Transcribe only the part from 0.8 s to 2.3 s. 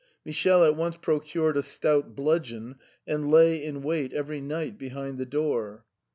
procured a stout